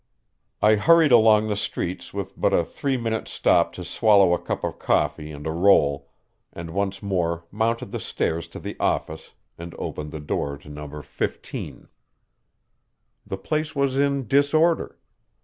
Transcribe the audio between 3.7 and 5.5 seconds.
to swallow a cup of coffee and